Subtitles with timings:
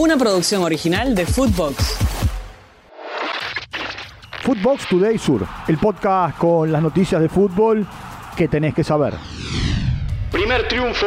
[0.00, 1.98] una producción original de Footbox.
[4.42, 7.86] Footbox Today Sur, el podcast con las noticias de fútbol
[8.34, 9.12] que tenés que saber.
[10.32, 11.06] Primer triunfo.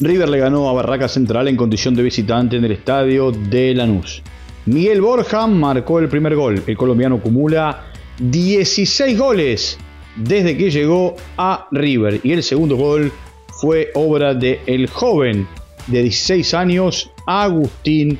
[0.00, 4.24] River le ganó a Barraca Central en condición de visitante en el estadio de Lanús.
[4.66, 6.64] Miguel Borja marcó el primer gol.
[6.66, 9.78] El colombiano acumula 16 goles
[10.16, 12.18] desde que llegó a River.
[12.24, 13.12] Y el segundo gol
[13.60, 15.46] fue obra de el joven
[15.86, 18.18] de 16 años, Agustín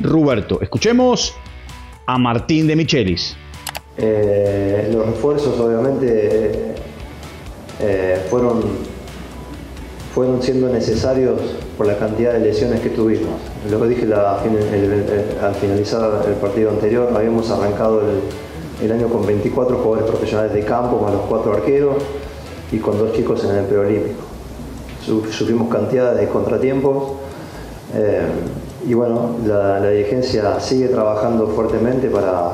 [0.00, 0.60] Ruberto.
[0.60, 1.34] Escuchemos
[2.06, 3.36] a Martín de Michelis.
[3.98, 6.74] Eh, los refuerzos obviamente
[7.80, 8.62] eh, fueron,
[10.14, 11.40] fueron siendo necesarios
[11.76, 13.40] por la cantidad de lesiones que tuvimos.
[13.70, 18.02] Lo que dije al finalizar el partido anterior, habíamos arrancado
[18.80, 22.02] el, año con 24 jugadores profesionales de campo, más los cuatro arqueros
[22.72, 24.31] y con dos chicos en el preolímpico
[25.04, 27.18] sufrimos cantidad de contratiempos
[27.94, 28.22] eh,
[28.88, 32.52] y bueno, la, dirigencia sigue trabajando fuertemente para,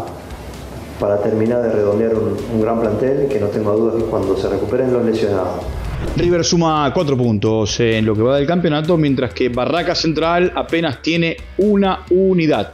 [0.98, 4.92] para terminar de redondear un, gran plantel que no tengo dudas que cuando se recuperen
[4.92, 5.62] los lesionados.
[6.16, 11.02] River suma cuatro puntos en lo que va del campeonato, mientras que Barraca Central apenas
[11.02, 12.72] tiene una unidad.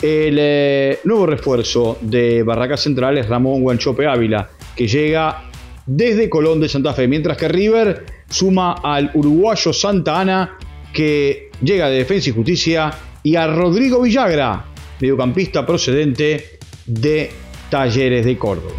[0.00, 5.44] El eh, nuevo refuerzo de Barraca Central es Ramón Guanchope Ávila, que llega
[5.86, 10.58] desde Colón de Santa Fe, mientras que River suma al uruguayo Santa Ana
[10.92, 12.90] que llega de Defensa y Justicia
[13.22, 14.64] y a Rodrigo Villagra,
[15.00, 17.30] mediocampista procedente de
[17.70, 18.74] Talleres de Córdoba.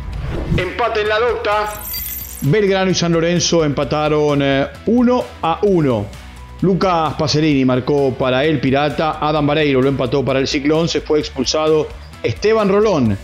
[0.57, 1.73] Empate en la docta.
[2.41, 4.41] Belgrano y San Lorenzo empataron
[4.85, 6.05] 1 eh, a 1.
[6.61, 11.19] Lucas Pacerini marcó para el Pirata, Adam Vareiro lo empató para el Ciclón, se fue
[11.19, 11.87] expulsado
[12.21, 13.17] Esteban Rolón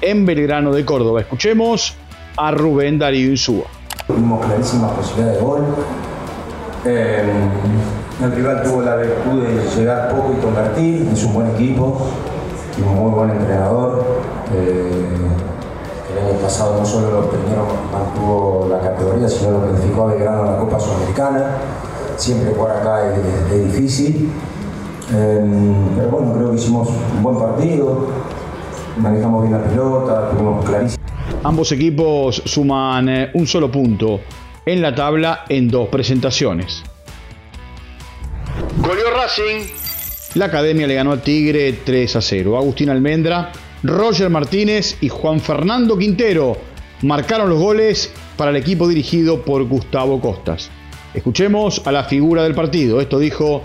[0.00, 1.20] en Belgrano de Córdoba.
[1.20, 1.94] Escuchemos
[2.36, 3.66] a Rubén Darío Insúa.
[4.06, 5.60] Tuvimos clarísimas posibilidades de gol.
[6.84, 7.22] Eh,
[8.22, 11.98] el rival tuvo la virtud de llegar poco y convertir, es un buen equipo,
[12.76, 14.04] y un muy buen entrenador.
[14.54, 15.16] Eh,
[16.12, 17.20] el año pasado no solo lo
[17.92, 21.46] mantuvo la categoría, sino lo clasificó a Belgrano a la Copa Sudamericana.
[22.16, 23.14] Siempre jugar acá
[23.50, 24.30] es, difícil.
[25.14, 28.06] Eh, pero bueno, creo que hicimos un buen partido,
[28.98, 31.01] manejamos bien la pelota, tuvimos clarísimo.
[31.44, 34.20] Ambos equipos suman eh, un solo punto
[34.64, 36.84] en la tabla en dos presentaciones.
[38.78, 39.66] Goleó Racing.
[40.34, 42.56] La academia le ganó a Tigre 3 a 0.
[42.56, 43.50] Agustín Almendra,
[43.82, 46.56] Roger Martínez y Juan Fernando Quintero
[47.02, 50.70] marcaron los goles para el equipo dirigido por Gustavo Costas.
[51.12, 53.00] Escuchemos a la figura del partido.
[53.00, 53.64] Esto dijo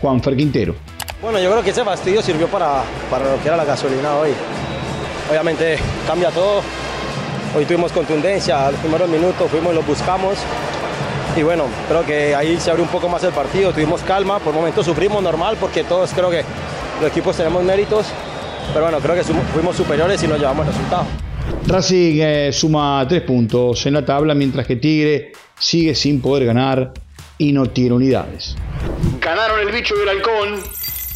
[0.00, 0.74] Juan Fer Quintero.
[1.22, 4.30] Bueno, yo creo que ese fastidio sirvió para, para lo que era la gasolina hoy.
[5.30, 6.62] Obviamente cambia todo
[7.54, 10.38] Hoy tuvimos contundencia, los primeros minutos fuimos y los buscamos.
[11.36, 14.54] Y bueno, creo que ahí se abrió un poco más el partido, tuvimos calma, por
[14.54, 16.42] momentos sufrimos normal porque todos creo que
[17.00, 18.06] los equipos tenemos méritos,
[18.72, 21.04] pero bueno, creo que fuimos superiores y nos llevamos el resultado.
[21.66, 26.92] Racing eh, suma tres puntos en la tabla, mientras que Tigre sigue sin poder ganar
[27.36, 28.56] y no tiene unidades.
[29.20, 30.60] Ganaron el bicho del halcón.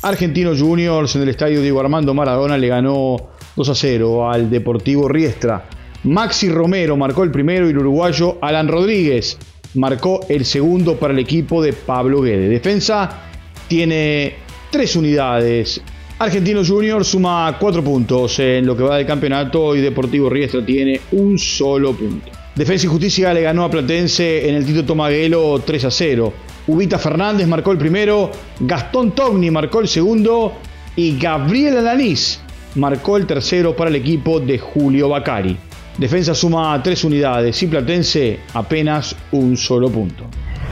[0.03, 3.17] Argentinos Juniors en el estadio Diego Armando Maradona le ganó
[3.57, 5.65] 2 a 0 al Deportivo Riestra.
[6.07, 9.37] Maxi Romero marcó el primero y el uruguayo Alan Rodríguez
[9.75, 12.49] marcó el segundo para el equipo de Pablo Guede.
[12.49, 13.25] Defensa
[13.67, 14.35] tiene
[14.71, 15.81] tres unidades.
[16.21, 21.01] Argentino Junior suma cuatro puntos en lo que va del campeonato y Deportivo Riestra tiene
[21.11, 22.31] un solo punto.
[22.55, 26.33] Defensa y Justicia le ganó a Platense en el Tito Tomaguelo 3 a 0.
[26.69, 28.31] Ubita Fernández marcó el primero,
[28.61, 30.53] Gastón Togni marcó el segundo
[30.95, 32.41] y Gabriel Alanís
[32.77, 35.57] marcó el tercero para el equipo de Julio Bacari.
[35.99, 40.25] Defensa suma tres unidades y Platense apenas un solo punto.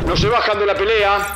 [0.06, 1.34] No se bajan de la pelea.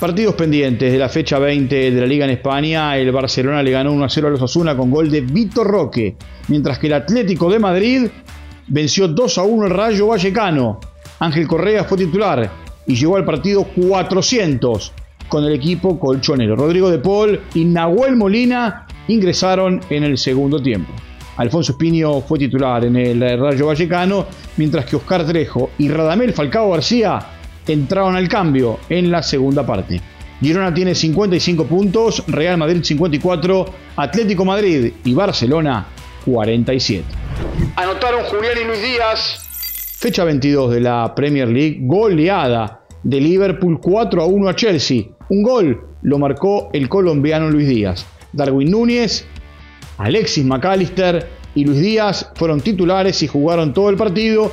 [0.00, 2.96] Partidos pendientes de la fecha 20 de la Liga en España.
[2.96, 6.16] El Barcelona le ganó 1 0 a los Asuna con gol de Víctor Roque,
[6.48, 8.08] mientras que el Atlético de Madrid
[8.66, 10.80] venció 2 1 al Rayo Vallecano.
[11.20, 12.50] Ángel Correa fue titular
[12.86, 14.92] y llegó al partido 400
[15.28, 16.56] con el equipo colchonero.
[16.56, 20.92] Rodrigo de Paul y Nahuel Molina ingresaron en el segundo tiempo.
[21.36, 26.70] Alfonso Espinio fue titular en el Rayo Vallecano, mientras que Oscar Trejo y Radamel Falcao
[26.70, 27.18] García
[27.66, 30.00] entraron al cambio en la segunda parte.
[30.40, 33.66] Girona tiene 55 puntos, Real Madrid 54,
[33.96, 35.86] Atlético Madrid y Barcelona
[36.24, 37.04] 47.
[37.76, 39.46] Anotaron Julián y Luis Díaz.
[39.98, 45.04] Fecha 22 de la Premier League, goleada de Liverpool 4 a 1 a Chelsea.
[45.28, 48.06] Un gol lo marcó el colombiano Luis Díaz.
[48.32, 49.26] Darwin Núñez
[50.00, 54.50] Alexis McAllister y Luis Díaz fueron titulares y jugaron todo el partido.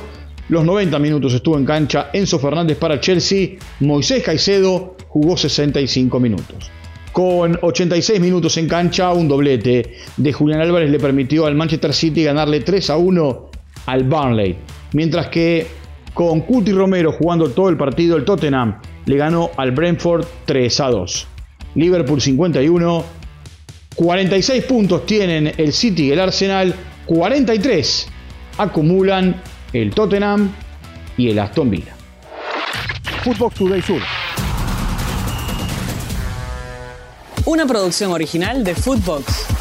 [0.50, 3.56] Los 90 minutos estuvo en cancha Enzo Fernández para Chelsea.
[3.80, 6.70] Moisés Caicedo jugó 65 minutos.
[7.12, 12.24] Con 86 minutos en cancha, un doblete de Julián Álvarez le permitió al Manchester City
[12.24, 13.50] ganarle 3 a 1
[13.86, 14.56] al Burnley.
[14.92, 15.66] Mientras que
[16.12, 20.90] con Cuti Romero jugando todo el partido, el Tottenham le ganó al Brentford 3 a
[20.90, 21.26] 2.
[21.74, 23.04] Liverpool 51,
[23.98, 26.72] 46 puntos tienen el City y el Arsenal,
[27.06, 28.06] 43
[28.56, 29.42] acumulan
[29.72, 30.52] el Tottenham
[31.16, 31.96] y el Aston Villa.
[33.24, 34.00] Footbox Today Sur.
[37.44, 39.57] Una producción original de Footbox.